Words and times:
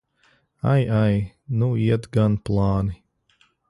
Ai, 0.63 0.87
ai! 1.03 1.15
Nu 1.59 1.69
iet 1.83 2.11
gan 2.17 2.33
plāni! 2.47 2.95